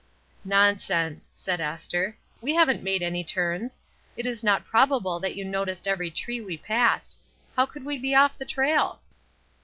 "Nonsense!'' 0.45 1.29
said 1.35 1.61
Esther. 1.61 2.17
"We 2.41 2.55
haven't 2.55 2.81
made 2.81 3.03
any 3.03 3.23
turns. 3.23 3.83
It 4.17 4.25
is 4.25 4.43
not 4.43 4.65
probable 4.65 5.19
that 5.19 5.35
you 5.35 5.45
noticed 5.45 5.87
every 5.87 6.09
tree 6.09 6.41
we 6.41 6.57
passed. 6.57 7.19
How 7.55 7.67
could 7.67 7.85
we 7.85 7.99
be 7.99 8.15
off 8.15 8.35
the 8.35 8.45
trail?" 8.45 9.01